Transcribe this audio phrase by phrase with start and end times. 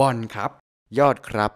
[0.00, 0.50] บอลครับ
[0.98, 1.52] ยอดครับ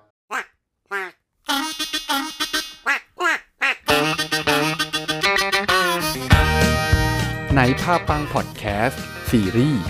[7.56, 9.82] ในภาพปังพอดแคสต์ซีรีส์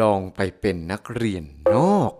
[0.00, 2.12] ลองไปเป็นนักเรียนนอก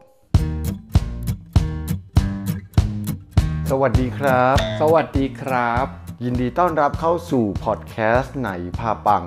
[3.71, 5.87] สวัสดีครับ สวัสดีครับ
[6.25, 9.25] ยินดีต้อนรับเข้าสู่พอดแคสต์ไหนพาปัง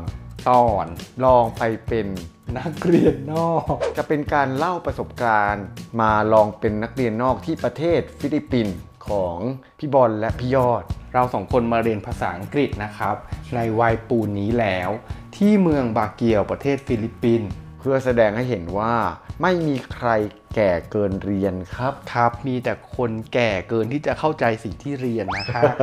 [0.49, 0.85] ตอน
[1.23, 2.07] ลองไปเป็น
[2.57, 5.65] นักเรียนนอก จะเป็นการเล่าประสบการณ์
[6.01, 9.37] มาลองเป็นนักเรียนนอกที่ประเทศฟิลิปปินส์ของ
[9.79, 13.15] พี่บอลและพี่ยอด เราสองคนมาเรียนภาษาอังกฤษนะครับ
[13.55, 14.89] ในวัยปูนนี้แล้ว
[15.35, 17.49] ที่เมืองบาเกียวประเทศฟิลิปปินส์
[17.85, 18.93] เพื่อแสดงให้เห็นว่า
[19.41, 20.09] ไม่มีใคร
[20.55, 25.75] แก่เกินเรียนครับ ครับ มีแต่คนแก่เกินที่จะเข้าใจสิ่งที่เรียนนะครับ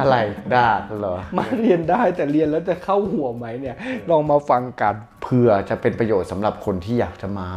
[0.00, 0.16] อะไร
[0.54, 3.76] ด่าเหรอ มาเรียนได้แต่เรียนแล้วจะเข้าหัวไหมเนี่ย
[4.10, 7.48] ลองมาฟังกันเพื่อจะเป็นประโยชน์สำหรับคนที่อยากจะมา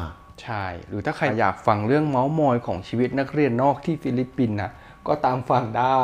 [0.43, 4.71] ใช่ หรือถ้าใครอยากฟังเรื่องเมาส์มอยของชีวิตนักเรียนนอกที่ฟิลิปปินส์นะ
[5.07, 6.01] ก็ตามฟังได้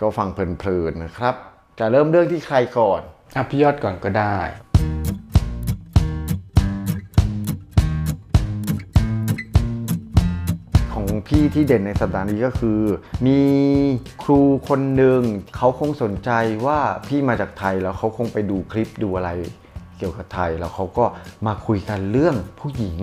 [0.00, 1.34] ก็ฟังเพลินๆนะครับ
[1.78, 3.00] จะเริ่มเรื่องที่ใครก่อน
[3.36, 4.38] อะพี่ยอดก่อนก็ได้
[11.34, 12.80] พี่ที่เด่นในสัปดาห์นี้ก็คือ
[13.26, 13.40] มี
[14.22, 15.20] ครูคนหนึ่ง
[15.56, 16.30] เขาคงสนใจ
[16.66, 19.30] ว่าพี่มาจากไทยแล้วเขาคงไปดูคลิปดูอะไร
[19.98, 21.04] เกี่ยวกับไทยแล้วเขาก็
[21.46, 22.98] มาคุยกันเรื่องผู้หญิง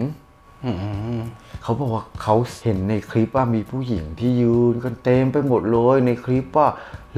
[0.65, 0.71] อื
[1.17, 1.19] ม
[1.63, 6.67] เขาบอกว่าเขาเห็นในคลิปว่ามีผู้หญิงที่ยืนกันเต็มไปหมดเลยในคลิปว่า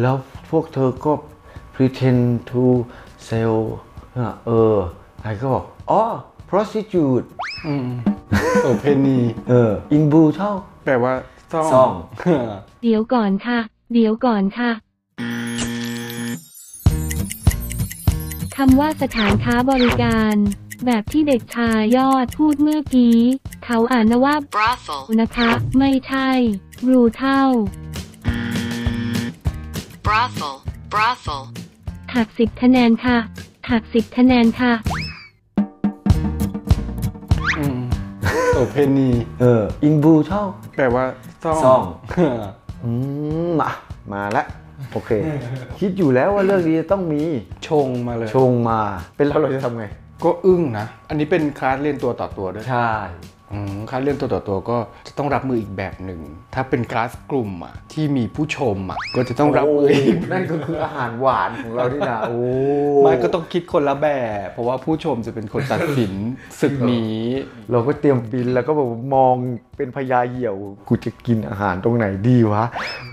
[0.02, 0.16] แล้ว
[0.52, 1.12] พวกเธอก็
[1.76, 2.64] pretend to
[3.28, 3.58] sell
[4.18, 4.76] อะเออ
[5.22, 6.02] ไอ้ก็บอกอ๋อ
[6.50, 7.26] prostitute
[7.68, 7.88] อืม
[8.64, 11.16] โอเพนีเออ in blue เท่าแป ลว่า
[11.52, 11.92] ซ่องซ่อง
[12.84, 13.60] เดี๋ยวก่อนค่ะ
[13.94, 14.72] เดี๋ยวก่อนค่ะ
[18.56, 20.36] คำว่าสถานค้าบริการ
[20.86, 23.18] แบบที่เด็กชายยอดพูดเมื่อกี้
[23.66, 26.30] เขาอ่านนะว่า brothel, นะคะ ไม่ใช่
[26.92, 27.44] รูเท่า
[30.06, 30.56] brothel,
[30.94, 31.42] brothel,
[32.16, 33.18] หักสิบคะแนนค่ะ
[33.72, 34.74] หักสิบคะแนนค่ะ
[38.72, 39.10] เพนี
[39.42, 40.44] เออ in blue เท่า
[40.76, 41.04] แปลว่า
[41.44, 41.82] ซ่องซ่อง
[42.84, 42.92] อื
[43.48, 43.70] มมา
[44.14, 44.46] มาแล้ว
[44.92, 45.12] โอเค
[45.80, 47.22] คิดอยู่แล้วว่าเรื่องนี้จะต้องมี
[47.68, 48.80] ชงมาเลย ชงมา
[49.18, 49.86] เป็นเราเราจะทำไง
[50.24, 53.39] ก็อึ้งนะ อันนี้เป็นคลาสเรียนตัวต่อตัวด้วย ใช่อืม
[53.90, 54.78] คลาสเรียนตัวต่อตัวก็
[55.08, 56.22] จะต้องรับมืออีกแบบหนึ่ง
[56.56, 62.40] ถ้าเป็นคลาสกลุ่มอะที่มีผู้ชมอะก็จะต้องรับมืออีกนั่นก็คืออาหารหวานของเราที่นะโอ้
[63.04, 64.08] ไม่ก็ต้องคิดคนละแบ
[64.44, 66.14] บ เพราะว่าผู้ชมจะเป็นคนตัดสิน
[66.62, 67.20] ศึกนี้
[67.72, 69.36] เราก็เตรียมบินแล้วก็แบบมอง
[69.78, 70.56] เป็นพญาเหี่ยว
[70.88, 72.66] กูจะกินอาหารตรงไหนดีวะ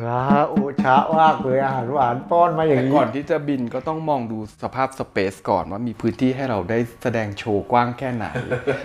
[0.04, 0.54] ว้าโอ
[0.84, 8.26] ช้ามากเลยอาหารหวานป้อนมาอย่างแต่นี้ก่อนที่จะบินก็ต้องมองดูสภาพสเปซก่อนว่ามีพื้นที่ให้เราได้แสดงโชว์กว้างแค่ไหน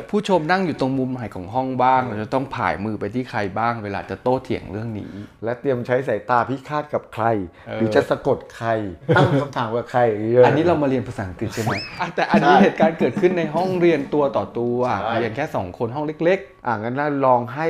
[0.10, 5.12] ผู้ชมนั่งอยู่ตรงมุมไหนของห้องบ้าง เราจะต้องผ่ายมือไปที่ใครบ้าง เวลาจะโต้เถียงเรื่องนี้
[5.44, 7.26] และเตรียมใช้สายตาพิฆาตกับใคร
[7.68, 8.70] เออหรือจะสะกดใคร
[9.16, 10.02] ตั้งคำถามกับใคร
[10.46, 17.68] อันนี้เรามาเรียนภาษาอังกฤษใช่ไหมอะแต่อันนี้ใช่เหตุการณ์เกิดขึ้นในห้องเรียนตัวต่อตัวใช่เรียนแค่สองคนห้องเล็กอ่างั้นเราลองให้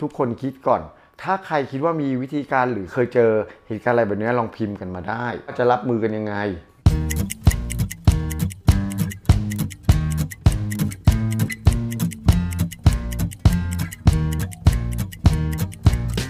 [0.00, 0.82] ทุกคนคิดก่อน
[1.22, 3.30] ถ้าใครคิดว่ามีวิธีการหรือเคยเจอ
[3.68, 6.34] เหตุการณ์อะไรแบบนี้ลองพิมพ์กันมาได้ว่าจะรับมือกันยังไง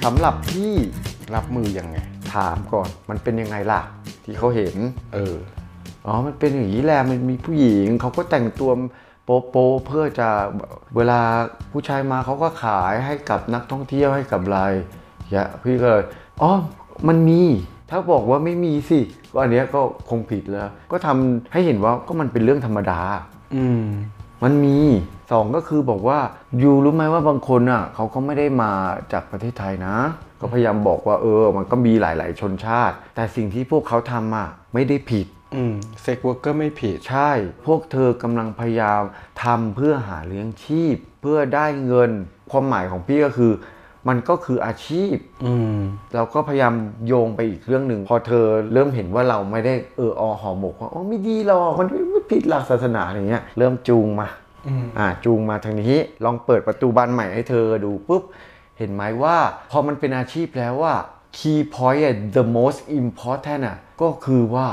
[0.05, 1.97] สำหรับพี่ๆรับมือยังไง
[2.35, 3.81] ถามก่อนมันเป็นยังไงล่ะ
[4.25, 4.75] ที่เขาเห็น
[5.15, 5.37] เออ
[6.07, 8.71] อ๋อมันเป็นอย่างนี้แหละมันมีผู้หญิงเขาก็แต่งตัว
[9.25, 10.29] โป๊โปๆเพื่อจะ
[10.97, 11.21] เวลา
[11.73, 14.61] ผู้ชายมาเขาก็ขายให้กับนักท่องเที่ยวให้กับอะไร
[15.31, 16.05] อย่าพี่ก็เลย
[16.43, 16.53] อ๋อ
[17.09, 17.43] มันมี
[17.91, 19.01] ถ้าบอกว่าไม่มีสิ
[19.33, 23.01] ก็อันเนี้ยก็คงผิดแล้ว ก็ทำให้เห็นว่าก็มันเป็นเรื่องธรรมดา
[23.55, 23.85] อืม
[24.43, 24.79] มันมี
[25.33, 26.19] สองก็คือบอกว่า
[26.63, 28.73] you รู้ไหมว่าบางคนอะเขาก็ไม่ได้มา
[29.13, 29.97] จากประเทศไทยนะ
[30.41, 37.31] ก็พยายามบอกว่าเออ มันก็มีหลาย ๆ ชนชาติ แต่สิ่งที่พวกเขาทำอะไม่ได้ผิดอืม sex worker ไม่ผิดใช่
[37.67, 39.03] พวกเธอกำลังพยายาม
[39.45, 42.11] ทำเพื่อหาเลี้ยงชีพ เพื่อได้เงิน
[42.51, 43.53] ความหมายของพี่ก็คือ
[44.09, 45.79] มันก็คืออาชีพอืม
[46.15, 46.75] เราก็พยายาม
[47.07, 54.29] โยงไปอีกเรื่องหนึ่ง พอเธอเริ่มเห็นว่าเราไม่ได้เอออหอหมกว่าอ๋อไม่ดีหรอกมันไม่ผิดหลักศาสนาอะไรเงี้ยเริ่มจูงมา
[54.69, 58.23] อืมอ่าจูงมาทางนี้ลองเปิดประตูบานใหม่ให้เธอดูปุ๊บ
[58.79, 59.37] เห็นไหมว่า
[59.71, 60.95] พอมันเป็นอาชีพแล้วว่า
[61.39, 64.67] key point อะ the most important อะก็คือว่า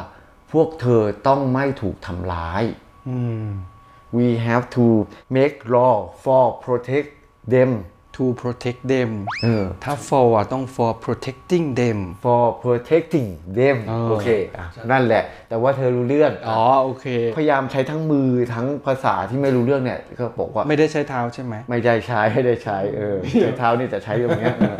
[0.51, 2.63] พวกเธอต้องไม่ถูกทำร้าย
[3.09, 3.47] อืม
[4.17, 4.85] we have to
[5.37, 5.93] make law
[6.23, 7.09] for protect
[7.53, 7.71] them
[8.17, 9.09] to protect them
[9.43, 13.29] เออถ้า for อะต้อง for protecting them for protecting
[13.59, 14.27] them เออ โอเค
[14.57, 17.05] อะนั่นแหละ แต่ว่าเธอรู้เรื่องอ๋อโอเค
[17.37, 24.75] พยายามใช้ทั้งมือทั้งภาษาที่ไม่รู้เรื่องเนี่ยก็บอกว่า ไม่ได้ใช้เท้าใช่ไหม ไม่ได้ใช้ไม่ได้ใช้เออใช้เท้านี่แต่ใช้ตรงเนี้ยเออ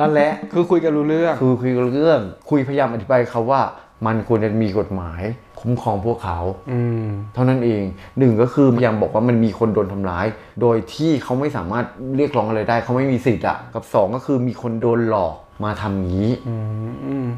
[0.00, 2.20] นั่นแหละ คือคุยกันรู้เรื่อง คือคุยเรื่อง
[2.50, 3.62] คุยพยายามอธิบายเขาว่า
[4.06, 5.22] มันควรจะมีกฎหมาย
[5.60, 6.38] คุ้มครองพวกเขา
[6.72, 7.82] อืมเท่านั้นเอง
[8.18, 10.26] หนึ่งก็คือพยายามบอกว่ามันมีคนโดนทำร้าย
[10.60, 15.34] โดยที่เขาไม่สามารถเรียกร้องอะไรได้ เขาไม่มีสิทธิ์อะกับสองก็คือมีคนโดนหลอก
[15.64, 16.32] มาทำอย่างนี้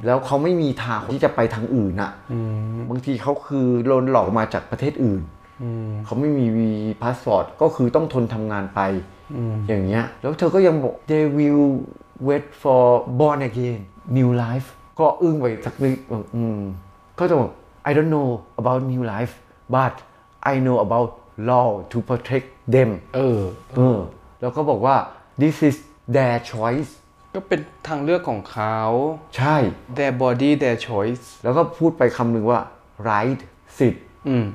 [0.07, 2.13] แล้วเขาไม่มีทางที่จะไปทางอื่นอะ
[2.91, 5.23] บางทีเขาคือโดนหลอกมาจากประเทศอื่น
[6.05, 6.71] เขาไม่มีวี
[7.03, 8.81] พาสปอร์ตก็คือต้องทนทำงานไป
[9.69, 11.65] อย่างเงี้ยแล้วเธอก็ยังบอก they will
[12.29, 12.83] wait for
[13.21, 13.79] born again
[14.17, 14.69] new life
[14.99, 16.59] ก็อึ้งไปสักนิดบอกอืม
[17.19, 17.51] ก็จะบอก
[17.89, 18.31] I don't know
[18.61, 19.35] about new life
[19.77, 19.95] but
[20.53, 21.11] I know about
[21.51, 23.43] law to protect them เออ
[23.77, 24.01] เออ
[24.41, 24.97] แล้วก็บอกว่า
[25.43, 25.77] this is
[26.17, 26.91] their choice
[27.35, 28.79] ก็เป็นทางเลือกของเขา
[29.37, 29.57] ใช่
[29.97, 32.61] their body their choice แล้วก็พูดไปคำหนึ่งว่า
[33.09, 33.41] right
[33.79, 34.47] สิทธิ์ อืม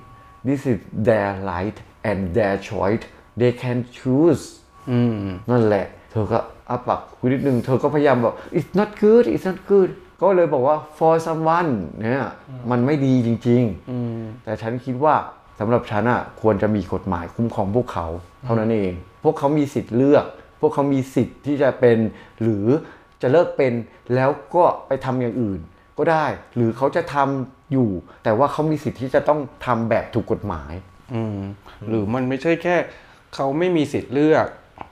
[0.48, 0.78] this is
[1.08, 1.78] their right
[2.10, 3.04] and their choice
[3.40, 4.44] they can choose
[4.92, 6.40] อืม นั่นแหละ เธอก็
[6.70, 9.90] อัปปักคุยนิดนึง เธอก็พยายามบอก it's not good it's not good
[10.22, 12.28] ก็เลยบอกว่า for someone เนี่ย
[12.72, 15.16] มันไม่ดีจริงๆ แต่ฉันคิดว่า
[15.60, 18.08] สำหรับฉันอะควรจะมีกฎหมายคุ้มครองพวกเขา
[18.44, 20.26] เท่านั้นเอง พวกเขามีสิทธิ์เลือก
[20.62, 21.98] พวกเขามีสิทธิ์ที่จะเป็น
[22.42, 22.66] หรือ
[23.22, 23.74] จะเลิกเป็น
[24.16, 25.60] แล้วก็ไปทำอย่างอื่น
[25.98, 26.26] ก็ได้
[26.56, 27.90] หรือเขาจะทำอยู่
[28.24, 30.74] แต่ว่าเขามีสิทธิ์ที่จะต้องทำแบบถูกกฎหมาย
[31.14, 31.40] อืม
[31.90, 32.76] หรือมันไม่ใช่แค่
[33.36, 34.48] เขาไม่มีสิทธิ์เลือก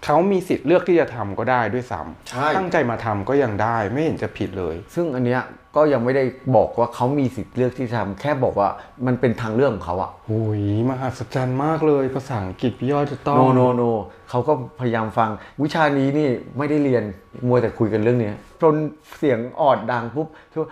[0.05, 5.41] เขามีสิทธิ์เลือกที่จะทำก็ได้ด้วยซ้ใช่ำตั้งใจมาทำก็ยังได้ไม่เห็นจะผิดเลย ซึ่งอันเนี้ย
[5.75, 6.23] ก็ยังไม่ได้
[6.55, 8.69] บอกว่าเขามีสิทธิ์เลือกที่จะทำแค่บอกว่า
[9.05, 13.81] มันเป็นทางเลือกของเขาอะโอ้ยมหัศจรรย์มากเลย ภาษาอังกฤษพี่ยอดจะต้องโนโนโน
[14.29, 15.29] เขาก็พยายามฟัง
[15.63, 17.03] วิชานี้นี่ไม่ได้เรียน
[17.47, 18.75] มัวแต่คุยกันเรื่องเนี้ย จน
[19.17, 20.65] เสียงออดดังปุ๊บเธอ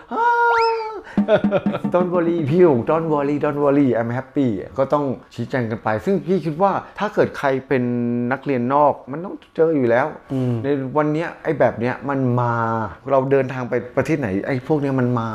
[1.93, 4.47] ต้นวอรี่พี่หงต้นวอรี่ต้นวอรี่ I'm happy
[4.77, 7.83] ก็ต้องชี้แจงกันไป ซึ่งพี่คิดว่าถ้าเกิดใครเป็น
[8.31, 10.07] นักเรียนนอกมันต้องเจออยู่แล้ว
[10.63, 10.67] ใน
[10.97, 12.53] วันเนี้ยไอ้แบบเนี้ยมันมา
[13.11, 15.29] เราเดินทางไปประเทศไหนไอ้พวกเนี้ยมันมา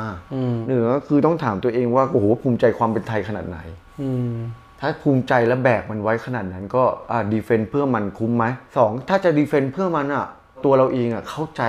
[0.66, 3.58] หนึ่งก็คือต้องถามตัวเองว่าโอ้โหภูมิใจความเป็นไทยขนาดไหน
[4.00, 4.36] อืม
[4.80, 8.44] ถ้าภูมิใจและแบกมันไว้ขนาดนั้นก็อ่าดีเฟนต์เพื่อมันคุ้มไหม
[8.76, 10.26] สองถ้าจะดีเฟนต์เพื่อมันอะ
[10.64, 11.62] ตัวเราเองอะเข้าใจ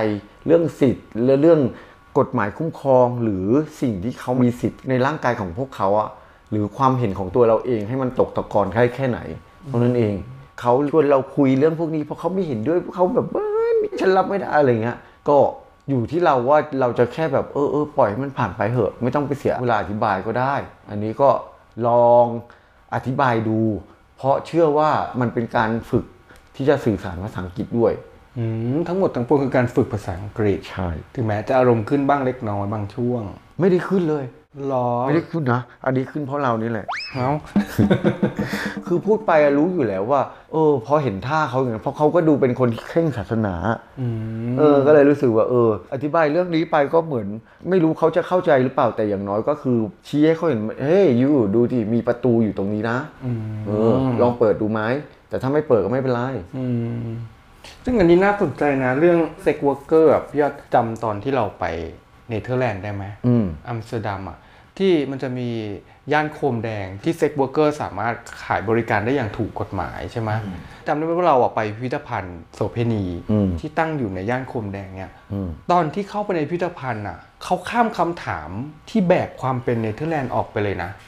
[0.46, 1.60] เรื่องสิทธิ์และเรื่อง
[2.18, 3.46] กฎหมายคุ้มครอง หรือ
[3.80, 6.08] สิ่งที่เขามีสิทธิ์ในร่างกายของพวกเขาอะ
[6.50, 9.20] หรือความเห็นของตัวเราเองให้มันตกตะกอนแค่แค่ไหน
[9.66, 10.14] เท่านั้นเอง
[10.60, 13.26] เขาชวนเราคุยเรื่องพวกนี้เพราะเขาไม่เห็นด้วยเขาแบบ
[14.00, 14.98] ฉันรับไม่ได้อะไรเงี้ย
[15.28, 15.36] ก็
[15.88, 20.54] อยู่ที่เราว่าเราจะแค่แบบเออเออปล่อยให้มันผ่านไปเหอะ ไม่ต้องไปเสียเวลาอธิบายก็ได้
[20.90, 21.30] อันนี้ก็
[21.86, 22.24] ลอง
[22.94, 23.60] อธิบายดู
[24.16, 26.04] เพราะเชื่อว่ามันเป็นการฝึก
[26.56, 27.92] ที่จะสื่อสารภาษาอังกฤษด้วย
[28.88, 33.22] ทั้งหมดทั้งปวงคือการฝึกภาษาอังกฤษใช่ถึงแม้จะอารมณ์ขึ้นบ้างเล็กน้อยบางช่วง
[33.60, 34.24] ไม่ได้ขึ้นเลย
[34.72, 37.30] รอไม่ได้ขึ้นนะอันนี้ขึ้นเพราะเรานี่แหละเอ้า
[38.86, 40.22] คือพูดไปอะรู้อยู่แล้วว่า
[40.52, 43.54] เออ พอเห็นท่าเขาอย่างนั้นเพราะเขาก็ดูเป็นคนที่เคร่งศาสนา
[44.58, 47.26] เออ ก็เลยรู้สึกว่า เออ อธิบายเรื่องนี้ไปก็เหมือน
[47.68, 49.78] ไม่รู้เขาจะเข้าใจหรือเปล่าแต่อย่างน้อยก็คือ
[50.08, 52.98] ชี้ให้เขาเห็นเฮ้ยยูดูที่มีประตูอยู่ตรงนี้นะ
[53.66, 53.92] เออ
[54.22, 54.80] ลองเปิดดูไหม
[55.28, 56.20] แต่ถ้าไม่เปิดก็ไม่เป็นไร
[56.56, 56.64] อื
[57.06, 57.08] ม
[57.84, 61.64] ซึ่งอันนี้น่าสนใจนะ เรื่องเซ็กวอร์เกอร์พี่ยอดจำตอนที่เราไป
[62.28, 64.38] เนเธอร์แลนด์ได้ไหมอืมอัมสเตอร์ดัมอะ
[64.78, 65.48] ที่มันจะมี
[66.12, 70.30] ย่านโคมแดงที่ sex worker สามารถขายบริการได้อย่างถูกกฎหมายใช่ไหม
[70.86, 78.50] จำได้ไหมว่าเราอะไปพิพิธภัณฑ์โสเพณีอืมที่ตั้งอยู่ในย่านโคมแดงเนี่ยอืมตอนที่เข้าไปในพิพิธภัณฑ์อะเขาข้ามคำถาม
[78.90, 81.07] ที่แบกความเป็นเนเธอร์แลนด์ออกไปเลยนะอืม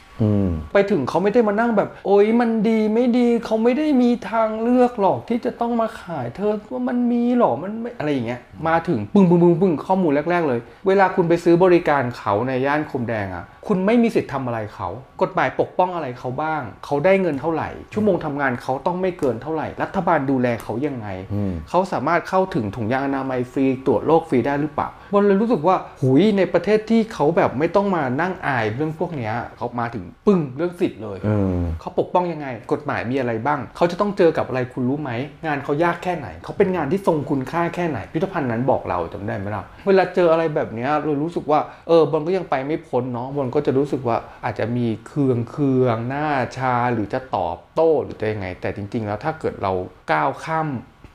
[0.72, 14.88] ไปถึงเขาไม่ได้มานั่งแบบ โอ้ยมันดีไม่ดีเขาไม่ได้มีทางเลือกหรอกที่จะต้องมาขายเธอว่ามันมีหรอมันไม่อะไรอย่างเงี้ยมาถึงปึ้งปึ้งปึ้งปึ้งข้อมูลแรก ๆ เลย เวลาคุณไปซื้อบริการเขาในย่านคมแดงอะคุณไม่มีสิทธิ์ทำอะไรเขา
[15.22, 35.10] กฎหมายปกป้องอะไรเขาบ้าง เขาได้เงินเท่าไหร่ ชั่วโมงทำงานเขาต้องไม่เกินเท่าไหร่ รัฐบาลดูแลเขายังไงอืมเขาสามารถเข้าถึงถุงยางอนามัยฟรี ตรวจโรคฟรีได้หรือเปล่าบอลเลยรู้สึกว่าหุยในประเทศที่เขาแบบไม่ต้องมานั่งอายเรื่องพวกเนี้ยเขามาถึงปึ้งเรื่องสิทธิ์เลยเออเขาปกป้องยังไง กฎหมายมีอะไรบ้าง เขาจะต้องเจอกับอะไรคุณรู้ไหม
[35.46, 49.72] งานเขายากแค่ไหน เขาเป็นงานที่ทรงคุณค่าแค่ไหนพิพิธภัณฑ์นั้นบอกเราจำได้ไหมล่ะเวลาเจออะไรแบบเนี้ยเรารู้สึกว่าเออบอลก็ยังไปไม่พ้นเนาะบอลก็จะรู้สึกว่าอาจจะมีเคืองเคืองหน้าชาหรือจะตอบโต้หรือจะยังไง แต่จริง ๆ แล้วถ้าเกิดเรา
[50.12, 50.68] ก้าวข้าม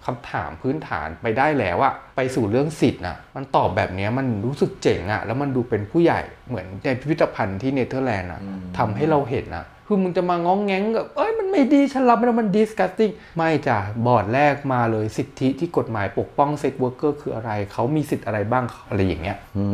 [0.05, 8.41] คำถามพื้นฐานไปได้แล้วอะไปสู่เรื่องสิทธิ์นะมันตอบแบบเนี้ยมันรู้สึกเจ๋งอะแล้วมันดูเป็นผู้ใหญ่เหมือนในพิพิธภัณฑ์ที่เนเธอร์แลนด์อะ
[8.77, 11.24] ทำให้เราเห็นอะคือมึงจะมาง้องแง้งกับเอ้ยมัน
[11.55, 19.65] ไม่ไม่ดีฉันรับไม่ได้มัน disgusting ไม่จ้ะบอร์ดแรกมาเลยสิทธิที่กฎหมายปกป้อง sex worker คืออะไร เขามีสิทธิ์อะไรบ้างอะไรอย่างเงี้ยอื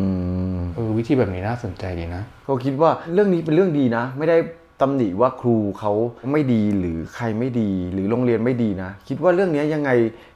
[0.56, 4.38] มเออวิธีแบบนี้น่าสนใจดีนะก็คิดว่าเรื่องนี้เป็นเรื่องดีนะ ไม่ได้
[4.82, 5.92] ตำหนิว่าครูเขา
[6.32, 9.90] ไม่ดีหรือใครไม่ดีหรือโรงเรียนไม่ดีนะ คิดว่าเรื่องนี้ยังไง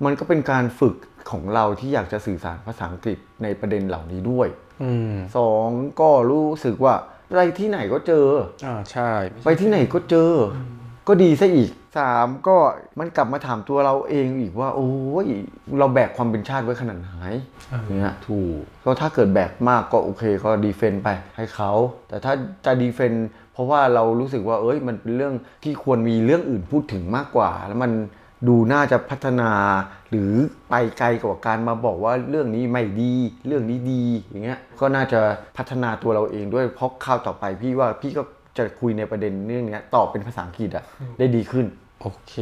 [0.06, 0.96] มันก็เป็นการฝึก
[1.32, 4.48] ของเราที่อยากจะสื่อสารภาษาอังกฤษในประเด็นเหล่านี้ด้วย
[4.84, 5.68] อืมสอง
[6.02, 6.96] ก็รู้สึกว่า
[7.36, 8.28] ไปที่ไหนก็เจอ
[8.66, 9.10] อ่าใช่
[9.46, 10.32] ไปที่ไหนก็เจอ
[11.08, 12.56] ก็ดีซะอีกสามก็
[13.00, 14.90] มันกลับมาถามตัวเราเองอีกว่า โอ้
[15.26, 15.28] ย
[15.80, 17.12] เราแบกความเป็นชาติไว้ขนาดไหน
[17.90, 21.72] เนี่ยถูกก็ถ้าเกิดแบกมากก็โอเคก็ดีเฟนต์ไปให้เขา
[22.10, 22.34] แต่ถ้า
[22.66, 25.34] จะดีเฟนต์เพราะว่าเรารู้สึกว่าเอ้ยมันเป็นเรื่อง
[25.64, 27.92] ที่ควรมีเรื่องอื่นพูดถึงมากกว่า แล้วมัน
[28.48, 29.52] ดูน่าจะพัฒนา
[30.10, 30.32] หรือ
[30.70, 33.14] ไปไกลกว่าการมาบอกว่าเรื่องนี้ไม่ดี
[33.48, 35.20] เรื่องนี้ดีอย่างเงี้ยก็น่าจะ
[35.58, 38.24] พัฒนาตัวเราเองด้วยเพราะข้าวต่อไปพี่ว่าพี่ก็
[38.58, 40.84] จะคุยในประเด็นเรื่องเนี้ยตอบเป็นภาษาอังกฤษอะ
[41.20, 41.66] ได้ดีขึ้น
[42.02, 42.34] โอเค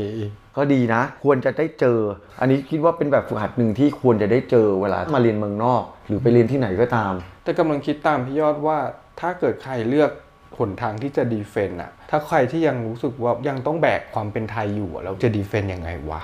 [0.58, 2.00] ก็ดีนะ ควรจะได้เจอ
[2.42, 8.78] อันนี้คิดว่าเป็นแบบฝึกหัดหนึ่งที่ควรจะได้เจอเวลามาเรียนเมืองนอก หรือไปเรียนที่ไหนก็ตาม แต่กำลังคิดตามพี่ยอดว่า
[9.20, 10.12] ถ้าเกิดใครเลือก
[10.58, 16.22] หนทางที่จะดีเฟนต์อะถ้าใครที่ยังรู้สึกว่ายังต้องแบกความเป็นไทยอยู่อะเราจะดีเฟนต์ยังไงวะ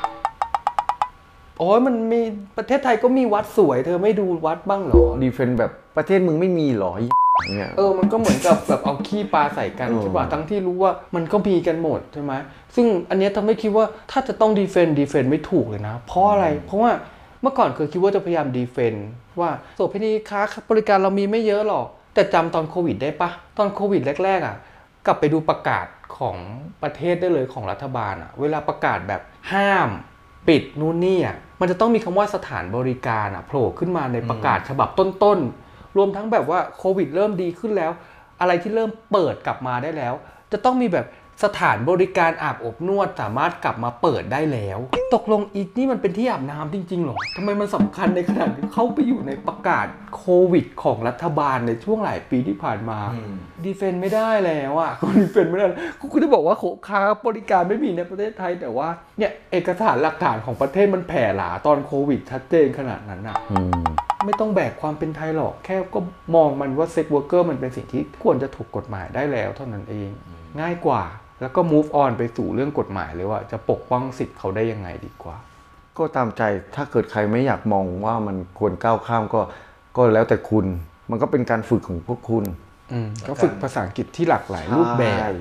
[1.59, 2.21] โอ้ยมันมี
[2.57, 7.05] ประเทศไทยก็มีวัดสวย เธอไม่ดูวัดบ้างเหรอ defend แบบประเทศมึงไม่มีหรอไอ้
[7.53, 12.33] เนี่ยเออ มันก็เหมือนกับแบบเอาขี้ปาใส่กันเออใช่ป่ะทั้งที่รู้ว่ามันก็มีกันหมดใช่ไหม
[12.75, 16.91] ซึ่งอันเนี้ยทำให้คิดว่าถ้าจะต้อง defend defend ไม่ถูกเลยนะ เพราะอะไร เพราะว่า
[17.41, 19.07] เมื่อก่อนเคยคิดว่าจะพยายาม defend
[19.39, 24.55] ว่าโสเภณีค้าบริการเรามีไม่เยอะหรอก แต่จำตอนโควิดได้ปะตอนโควิดแรกๆอะ
[25.05, 25.85] กลับไปดูประกาศ
[26.17, 26.37] ของ
[26.83, 29.89] ประเทศได้เลยของรัฐบาลอะ เวลาประกาศแบบห้าม
[30.47, 37.91] ปิดนู่นนี่อะมันจะต้องมีคำว่าสถานบริการอะโผล่ขึ้นมาในประกาศฉบับต้นๆ รวมทั้งแบบว่าโควิดเริ่มดีขึ้นแล้ว
[38.41, 40.13] อะไรที่เริ่มเปิดกลับมาได้แล้ว
[40.51, 41.07] จะต้องมีแบบ
[41.45, 44.79] สถานบริการอาบอบนวดสามารถกลับมาเปิดได้แล้ว
[45.15, 52.99] ตกลงอีกนี่มันเป็นที่อาบน้ำจริงๆหรอทำไมมันสำคัญในขนาดที่เข้าไปอยู่ในประกาศโควิด ของรัฐบาลในช่วงหลายปีที่ผ่านมา
[53.65, 55.65] defend ไม่ได้แล้วอะกู defend ไม่ได้
[55.99, 65.99] กูก็จะบอกว่าการค้าบริการไม่มีในประเทศไทย แต่ว่าเนี่ยเอกสารหลักฐานของประเทศมันแผ่หลาตอนโควิดชัดเจนขนาดนั้นอะอืม ไม่ต้องแบกความเป็นไทยหรอก แค่ก็
[66.35, 70.09] มองมันว่า sex worker มันเป็นสิ่งที่ควรจะถูกกฎหมายได้แล้วเท่านั้นเอง
[70.61, 71.03] ง่ายกว่า
[71.41, 75.37] แล้วก็ move on ไปสู่เรื่องกฎหมายเลยว่าจะปกป้องสิทธิ์เขาได้ยังไงดีกว่า
[75.97, 76.41] ก็ตามใจ
[76.75, 79.41] ถ้าเกิดใครไม่อยากมองว่ามันควรก้าวข้ามก็
[79.97, 80.65] ก็แล้วแต่คุณ
[81.09, 82.43] มันก็เป็นการฝึกของพวกคุณ
[82.91, 85.31] อืมก็ฝึกภาษาอังกฤษที่หลากหลายรูปแบบ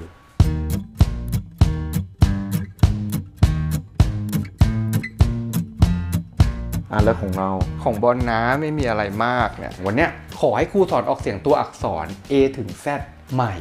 [6.93, 7.51] อะแล้วของเรา
[7.83, 12.87] ของบอลนะไม่มีอะไรมากเนี่ยวันเนี้ยขอให้ครูสอนออกเสียงตัวอักษร A ถึง Z
[13.35, 13.55] ใหม่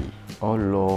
[0.43, 0.93] อ๋อโหรอ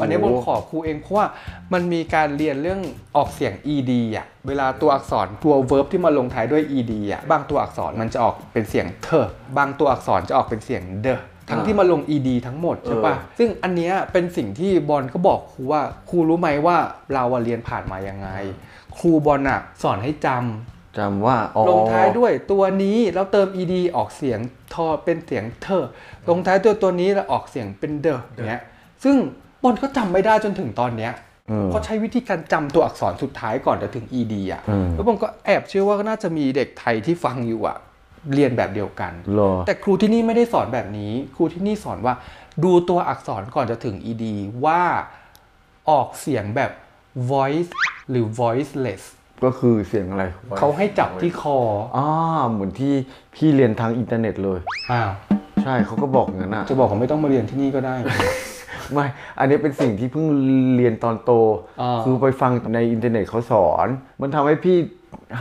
[0.00, 1.26] วันนี้บนขอครูเองเพราะว่า
[1.72, 2.80] มันมีการเรียนเรื่อง
[3.16, 9.26] ออกเสียง ed อะ เวลาตัวอักษรตัว verb ที่มาลงท้ายด้วย ed อะ บางตัวอักษรมันจะออกเป็นเสียงเธอ
[9.58, 11.08] บางตัวอักษรจะออกเป็นเสียงเด
[11.50, 16.76] ทั้งที่มาลง ed ทั้งหมดใช่ปะซึ่งอันเนี้ยเป็นสิ่งที่บอลก็บอกครูว่าครูรู้ไหมว่า
[17.14, 18.28] เราอะเรียนผ่านมายังไง
[18.98, 24.38] ครูบอลอะสอนให้จำ จำว่าอ๋อลงท้ายด้วยตัวนี้แล้วเติม ed ออกเสียง
[24.74, 25.84] ทอเป็นเสียงเธอ
[26.28, 28.62] ลงท้ายตัวตัวนี้แล้วออกเสียงเป็นเดออย่างเงี้ย
[29.04, 29.16] ซึ่ง
[29.62, 31.12] บอลก็จำไม่ได้จนถึงตอนเนี้ย
[31.50, 37.78] อืมเขาใช้วิธีการจำตัวอักษรสุดท้ายก่อนจะถึง ed อะอืมแล้วผมก็แอบเชื่อว่าน่าจะมีเด็กไทยที่ฟังอยู่อะ
[38.34, 42.14] เรียนแบบเดียวกันเหรอแต่ครูที่นี่ไม่ได้สอนแบบนี้ ครูที่นี่สอนว่า
[42.64, 44.24] ดูตัวอักษรก่อนจะถึง ed
[44.64, 44.82] ว่า
[45.90, 46.70] ออกเสียงแบบ
[47.30, 47.70] voice
[48.10, 49.02] หรือ voiceless
[49.44, 50.24] ก็คือเสียงอะไร
[50.58, 51.58] เขาให้จับที่คอ
[51.96, 52.06] อ่า
[52.50, 52.92] เหมือนที่
[53.34, 54.58] พี่เรียนทางอินเทอร์เน็ตเลย
[54.92, 55.10] อ้าว
[55.62, 57.94] ใช่เขาก็บอกอย่างนั้นอะจะบอกเขาไม่ต้องมาเรียนที่นี่ก็ได้
[58.92, 59.06] ไม่
[59.38, 60.26] อันนี้เป็นสิ่งที่เพิ่ง
[60.76, 61.32] เรียนตอนโต
[61.80, 63.88] อ่าคือไปฟังในอินเทอร์เน็ตเขาสอน
[64.20, 64.76] มันทำให้พี่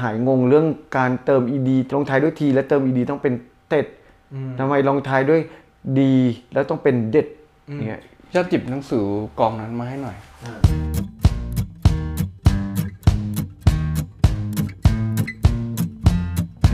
[0.01, 0.65] หายงงเรื่อง
[0.97, 3.33] การเติม ed ลงท้ายด้วย t และเติม ed ต้องเป็น
[3.69, 3.85] เต็ด
[4.59, 5.41] ทำไมลงท้ายด้วย
[5.97, 5.99] d
[6.53, 7.27] แล้วต้องเป็นเด็ด
[7.65, 8.01] อย่างเงี้ย
[8.35, 9.05] ยอดจิบหนังสือ
[9.39, 10.17] กองนั้นมาให้หน่อย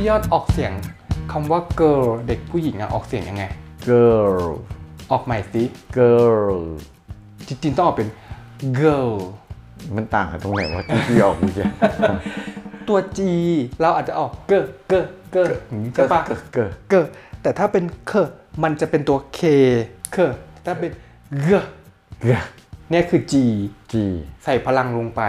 [0.01, 0.74] พี่ยอดออกเสียง
[1.32, 3.44] คำว่า girl เด็กผู้หญิงอะออกเสียงยังไง
[3.88, 4.36] girl
[5.12, 5.63] ออกใหม่สิ
[5.98, 6.56] girl
[7.48, 8.10] จริงๆต้องออกเป็น
[8.79, 9.12] girl
[9.96, 11.65] มันต่างกันตรงไหนวะที่พี่ออกเมื่อกี้
[12.88, 13.20] ตัว G
[13.82, 17.06] เราอาจจะออกเกอเกอเกออย่างนี้ใช่ปะเกอเกอ
[17.41, 18.12] แต่ถ้าเป็นเค
[18.63, 19.41] มันจะเป็นตัว K
[20.13, 20.18] เค
[20.65, 20.91] ถ้าเป็น
[21.44, 21.50] เก
[22.22, 22.39] เกอ
[22.89, 23.34] เนี่ยคือ G
[23.91, 23.94] G
[24.44, 25.22] ใส่พลังลงไป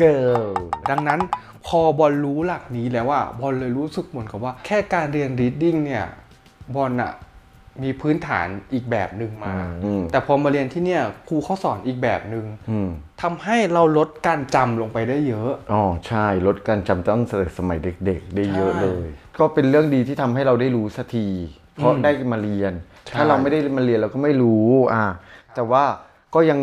[0.00, 0.46] girl
[0.90, 1.20] ดังนั้น
[1.66, 6.04] พอบอลรู้หลักนี้แล้วว่าบอลเลยรู้สึกเหมือนกับว่า แค่การเรียน reading เนี่ย
[6.74, 7.12] บอลอะ
[7.82, 9.54] มีพื้นฐานอีกแบบหนึ่งมา
[9.84, 12.88] อืมแต่พอมาเรียนที่เนี่ยครูเขาสอนอีกแบบหนึ่งอืม
[13.22, 19.08] ทำให้เราลดการจำลงไปได้เยอะ อ๋อใช่ลดการจำตั้งแต่สมัยเด็ก ๆ ได้เยอะใช่เลย
[19.38, 21.26] ก็เป็นเรื่องดีที่ทำให้เราได้รู้สักที
[21.74, 22.72] เพราะอืมได้มาเรียน
[23.06, 25.04] ใช่ถ้าเราไม่ได้มาเรียนเราก็ไม่รู้อ่า
[25.54, 25.84] แต่ว่า
[26.36, 26.60] ก็ยัง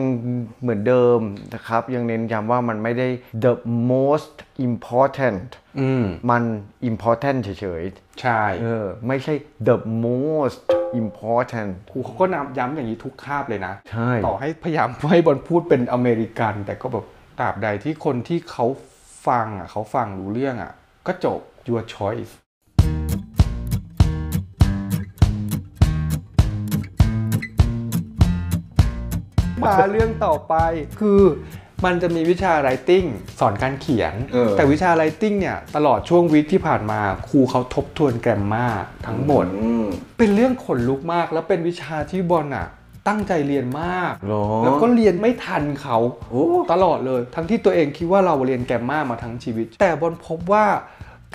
[0.62, 1.20] เหมือนเดิม
[1.54, 3.08] นะครับ ยังเน้นย้ำว่ามันไม่ได้
[3.46, 3.54] the
[3.94, 4.36] most
[4.68, 5.48] important
[5.80, 6.44] อืมมัน
[6.90, 7.50] important เฉ
[7.82, 7.84] ย
[8.22, 9.34] ใช่ๆเออไม่ใช่
[9.68, 10.60] the most
[11.02, 17.06] important ครูเขาก็นำย้ำอย่างนี้ทุกคาบเลยนะ ใช่ ต่อให้พยายามให้บอลพูดเป็นอเมริกัน แต่ก็แบบ
[17.40, 18.66] ตราบใดที่คนที่เขา
[19.28, 20.72] ฟังอะเขาฟังรู้เรื่องอะ
[21.08, 21.40] ก็จบ
[21.70, 22.34] your choice
[29.68, 30.56] มาเรื่องต่อไป
[31.00, 31.22] คือ
[31.86, 33.08] มันจะมีวิชา writing
[33.40, 38.68] สอนการเขียนเออแต่วิชา writing เนี่ยตลอดช่วงวิทย์ที่ผ่านมาครูเขาทบทวนแกรมมา
[39.08, 39.86] ทั้งหมดอืม
[40.18, 42.68] เป็นเรื่องขนลุกมาก แล้วเป็นวิชาที่บอลอะ
[43.08, 45.98] ตั้งใจเรียนมากเหรอแล้วก็เรียนไม่ทันเขา
[46.30, 50.66] โอ้ตลอดเลย ทั้งที่ตัวเองคิดว่าเราเรียนแกรมมามาทั้งชีวิต แต่บอลพบว่า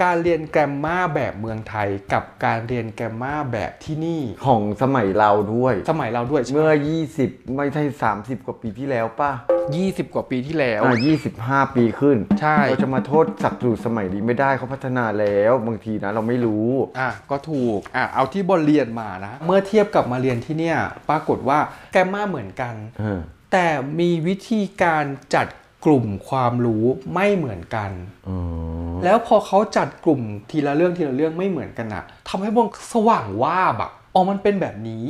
[0.02, 6.70] การเรียนแกรมมาแบบเมืองไทยกับการเรียนแกรมมาแบบที่นี่ ของสมัยเราด้วย สมัยเราด้วยเมื่อ
[7.14, 7.82] 20 ไม่ใช่
[8.14, 9.32] 30 กว่าปีที่แล้วป่ะ
[9.72, 10.96] 20 กว่าปีที่แล้วอ่า
[11.34, 20.76] 25 ปีขึ้น ใช่ เราจะมาโทษสักดิ์สูตรสมัยนี้ไม่ได้เขาพัฒนาแล้วบางทีนะเราไม่รู้ อะก็ถูก อะเอาที่บอลเรียนมานะ เมื่อเทียบกับมาเรียนที่เนี่ย
[21.08, 21.58] ปรากฏว่า
[21.92, 23.20] แกรมมาเหมือนกันเออ
[23.52, 23.66] แต่
[24.00, 25.46] มีวิธีการจัด
[25.84, 27.90] กลุ่มความรู้ไม่เหมือนกัน
[28.28, 28.38] อ๋อ
[29.04, 30.20] แล้วพอเขาจัดกลุ่ม
[30.50, 35.06] ทีละเรื่องทีละเรื่องไม่เหมือนกันอะทำให้บงสว่างว่าบอะอ๋อมันเป็นแบบนี้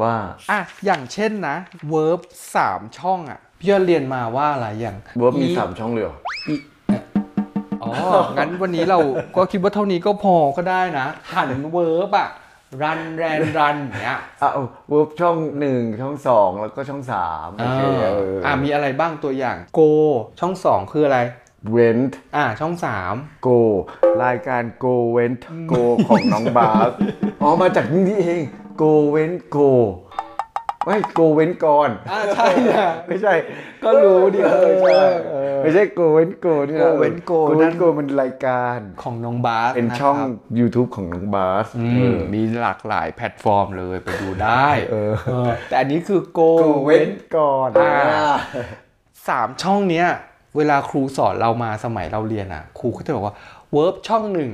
[0.00, 0.14] ว่า
[0.50, 1.56] อะอย่างเช่นนะ
[1.92, 2.20] verb
[2.54, 6.18] สามช่องอะพี่ยอดเรียนมาว่าอะไรอย่าง verb มีอีสามช่องเลยเหรอ
[7.82, 7.90] อ๋อ
[8.36, 8.98] งั้นวันนี้เรา
[9.36, 12.28] ก็คิดว่าเท่านี้ก็พอก็ได้นะหัน verb อะ
[12.82, 14.50] run ran run อย่างเนี้ยอะ
[14.88, 19.90] verb ช่องหนึ่งช่องสองแล้วก็ช่องสามโอเคเอออ่ามีอะไรบ้างตัวอย่าง go
[20.40, 21.20] ช่องสองคืออะไร
[21.70, 21.98] เว้น
[22.36, 23.48] อ่าช่องสามโก
[24.24, 25.32] รายการ Go เว้น
[25.72, 26.90] Go ของน้องบาส
[27.42, 28.42] อ๋อมาจากนี่นี่เอง
[28.82, 29.70] Go เว้น Go
[30.86, 33.34] ไม่ Go เว้นก่อนอ่าใช่อะไม่ใช่
[33.84, 40.16] ก็รู้ดิเออใช่เออไม่ใช่ Go เว้น Go นี่นะ Go เว้น Go Go นั่เว้นน Go มันรายการของน้องบาสเป็นนะครับช่อง
[40.58, 48.36] YouTube ของน้องบาสอืเอมอมีหลากหลายแพลตฟอร์มเลยไปดูได้เออเออแต่อันนี้คือ go Go เว้นก่อนอ่าอ่า
[49.28, 50.06] สามช่องเนี้ย
[50.56, 53.34] เวลาครูสอนเรามาสมัยเราเรียนอะ ครูก็จะบอกว่า
[53.74, 54.52] verb ช่องหนึ่ง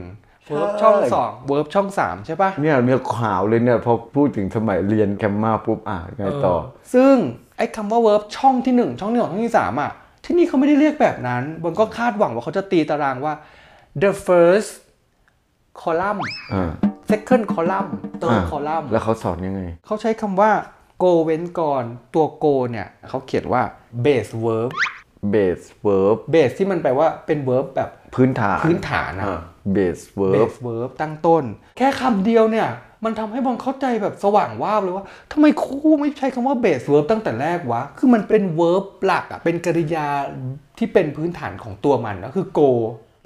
[0.54, 6.56] verb ช่องสอง verb ช่องสามใช่ปะเนี่ยเนี่ยขาวเลยเนี่ยพอพูดถึงสมัยเรียนแคมมาปุ๊บอะไงต่อ
[6.90, 7.14] เซึ่ง
[7.56, 9.92] ไอ้คำว่า verb ช่องที่หนึ่งช่องที่สองช่องที่สามอะ
[10.24, 13.34] ที่นี่เขาไม่ได้เรียกแบบนั้นบนก็คาดหวังว่าเขาจะตีตารางว่า
[14.02, 14.70] the first
[15.82, 16.20] column
[16.52, 16.72] อ่า
[17.10, 17.88] second column
[18.20, 20.50] third อ่า column แล้วเขาสอนยังไง เขาใช้คำว่า
[21.02, 23.62] go เว้นก่อนตัว go เนี่ยเขาเขียนว่า
[24.04, 24.70] base verb
[25.32, 29.40] base verb base ที่มันแปลว่าเป็น verb แบบพื้นฐานพื้นฐานนะอ่า
[29.76, 31.44] base verb base verb ตั้งต้น
[31.76, 32.68] แค่คำเดียวเนี่ย
[33.04, 40.06] มันทำให้บอลเข้าใจแบบสว่างวาบเลยว่าทำไมครูไม่ใช้คำว่า base verb ตั้งแต่แรกวะ คือมันเป็น verb หลักอะเป็นกริยา
[40.78, 42.70] ที่เป็นพื้นฐานของตัวมันก็คือ go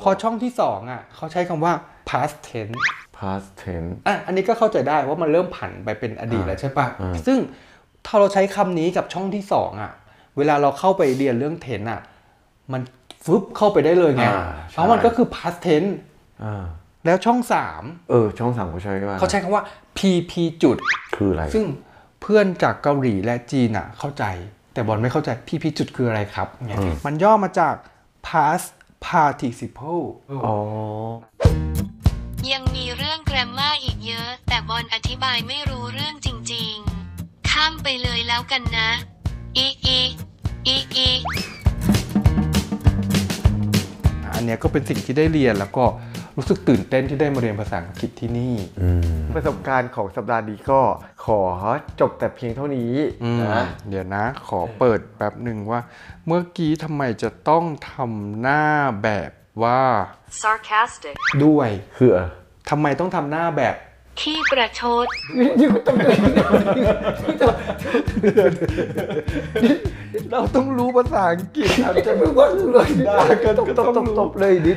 [0.01, 1.73] พอช่องที่สองอะเขาใช้คำว่า
[2.09, 2.81] past tense
[3.19, 7.39] past tense อะอันนี้ก็เข้าใจได้ว่ามันเริ่มผันไปเป็นอดีตแล้วใช่ปะอ่าซึ่ง
[8.07, 9.93] ถ้าเราใช้คำนี้กับช่องที่สองอะ
[10.37, 12.01] เวลาเราเข้าไปเรียนเรื่องเทนอะ
[12.73, 12.83] มัน
[13.25, 16.09] ฟึบเข้าไปได้เลยไงอ่าใช่เพราะมันก็คือ past tense อ่า
[17.05, 19.65] แล้วช่องสามเออ ช่องสามเขาใช้ว่าเขาใช้คำว่า
[19.99, 20.77] pp จุด
[21.17, 21.65] คืออะไร ซึ่ง
[22.21, 24.25] เพื่อนจากเกาหลีและจีนอะ เข้าใจ
[24.75, 27.75] แต่บอลไม่เข้าใจ pp จุดคืออะไรครับเนี่ยมันย่อมาจาก
[28.27, 28.69] past
[29.07, 30.03] participle
[30.45, 30.57] อ๋อ
[32.53, 36.73] ยังมีเรื่องแกรมมาอีกเยอะ แต่บอลอธิบายไม่รู้เรื่องจริง
[37.13, 38.91] ๆ ข้ามไปเลยแล้วกันนะ
[39.57, 39.99] อีอี
[40.67, 41.09] อีอี
[44.35, 45.85] อันเนี้ยก็เป็นสิ่งที่ได้เรียนแล้วก็
[46.37, 48.55] รู้สึกตื่นเต้นที่ได้มาเรียนภาษาอังกฤษที่นี่
[49.35, 50.81] ประสบการณ์ของสัปดาห์นี้ก็
[51.25, 51.41] ขอ
[52.01, 52.93] จบแต่เพียงเท่านี้
[53.43, 55.81] นะเดี๋ยวนะ ขอเปิดแป๊บหนึ่งว่า
[56.27, 58.65] เมื่อกี้ทำไมจะต้องทำหน้า
[59.03, 59.31] แบบ
[59.63, 59.83] ว่า
[60.43, 61.15] sarcastic
[61.45, 62.11] ด้วยคือ
[62.71, 63.75] ทำไมต้องทำหน้าแบบ
[64.21, 65.07] ขี้ประชด
[70.31, 71.71] เราต้องรู้ภาษาอังกฤษ
[72.07, 74.77] จะไม่ว่าเลยได้ก็ก็ต้องต้องตบเลยนิด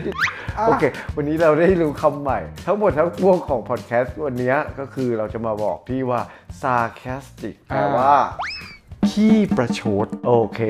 [0.67, 0.83] โอเค
[1.15, 6.21] วันนี้เราได้รู้คำใหม่ ทั้งหมดทั้งปวงของพอดแคสต์วันนี้ก็คือเราจะมาบอกพี่ว่า
[6.61, 8.13] sarcastic แปลว่า
[9.09, 10.61] ขี้ประชด โอเค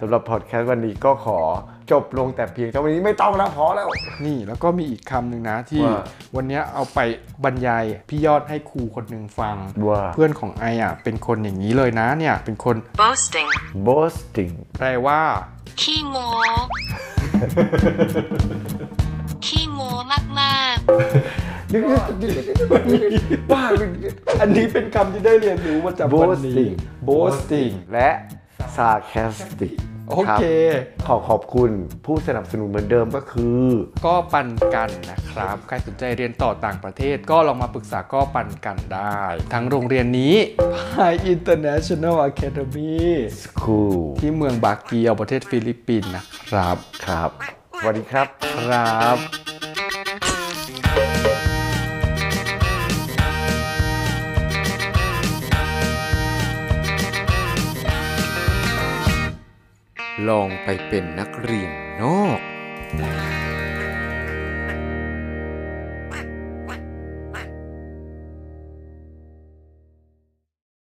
[0.00, 1.40] สำหรับพอดแคสต์วันนี้ก็ขอ
[1.92, 3.88] จบลงแต่เพียงเท่านี้ไม่ต้องแล้วพอแล้ว
[4.26, 5.96] นี่แล้วก็มีอีกคำหนึ่งนะที่ว่า
[6.36, 6.98] วันเนี้ยเอาไป
[7.44, 9.56] บรรยายพี่ยอดให้ครูคนหนึ่งฟัง
[9.88, 13.50] ว่า เพื่อนของไออะเป็นคนอย่างนี้เลยนะเนี่ยเป็นคน boasting
[13.86, 15.20] boasting แปลว่า
[15.80, 16.16] ขี้โม
[19.46, 20.20] ขี้โมมา
[20.74, 20.76] ก
[21.72, 23.64] นึกบ้า
[24.40, 26.74] อันนี้เป็นคำที่ได้เรียนรู้มาจากวันนี้ boasting
[27.08, 28.10] boasting และ
[28.76, 29.74] sarcastic
[30.10, 30.44] โอเค
[31.06, 31.70] ขอขอบคุณ
[32.06, 33.64] ผู้สนับสนุนเหมือนเดิมก็คือ
[34.06, 39.18] ก็ปันกันนะครับ ใครสนใจเรียนต่อต่างประเทศก็ลองมาปรึกษาก็ปันกันได้
[39.52, 40.34] ทั้งโรงเรียนนี้
[40.94, 43.02] High International Academy
[43.42, 47.30] School ที่เมืองบาเกียวประเทศฟิลิปปินส์นะครับ ครับ
[47.78, 49.43] สวัสดีครับ ครับ
[60.28, 61.70] ลองไปเป็นนักเรียน
[62.02, 62.40] นอก